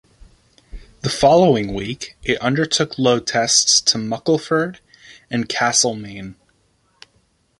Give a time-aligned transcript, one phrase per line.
[1.01, 4.79] The following week it undertook load tests to Muckleford
[5.29, 6.37] and Castlemaine.